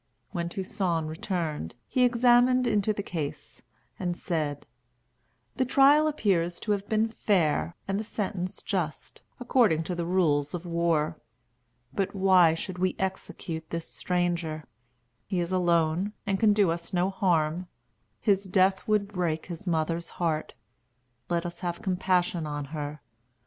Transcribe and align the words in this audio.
When 0.31 0.49
Toussaint 0.49 1.05
returned, 1.05 1.75
he 1.87 2.03
examined 2.03 2.65
into 2.65 2.91
the 2.91 3.03
case, 3.03 3.61
and 3.99 4.17
said: 4.17 4.65
"The 5.57 5.63
trial 5.63 6.07
appears 6.07 6.59
to 6.61 6.71
have 6.71 6.89
been 6.89 7.07
fair, 7.07 7.75
and 7.87 7.99
the 7.99 8.03
sentence 8.03 8.63
just, 8.63 9.21
according 9.39 9.83
to 9.83 9.93
the 9.93 10.07
rules 10.07 10.55
of 10.55 10.65
war. 10.65 11.19
But 11.93 12.15
why 12.15 12.55
should 12.55 12.79
we 12.79 12.95
execute 12.97 13.69
this 13.69 13.87
stranger? 13.87 14.63
He 15.27 15.39
is 15.39 15.51
alone, 15.51 16.13
and 16.25 16.39
can 16.39 16.51
do 16.51 16.71
us 16.71 16.91
no 16.93 17.11
harm. 17.11 17.67
His 18.19 18.45
death 18.45 18.87
would 18.87 19.07
break 19.07 19.45
his 19.45 19.67
mother's 19.67 20.09
heart. 20.17 20.55
Let 21.29 21.45
us 21.45 21.59
have 21.59 21.83
compassion 21.83 22.47
on 22.47 22.65
her. 22.73 23.01